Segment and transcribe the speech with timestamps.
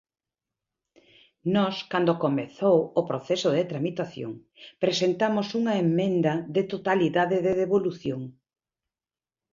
[1.55, 4.31] Nós, cando comezou o proceso de tramitación,
[4.83, 8.21] presentamos unha emenda de totalidade de devolución.